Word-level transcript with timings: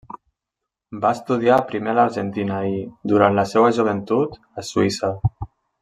Va 1.03 1.11
estudiar 1.17 1.59
primer 1.73 1.93
a 1.93 1.95
l'Argentina 1.99 2.57
i, 2.71 2.81
durant 3.13 3.37
la 3.41 3.47
seua 3.53 3.73
joventut, 3.81 4.41
a 4.63 4.65
Suïssa. 4.73 5.13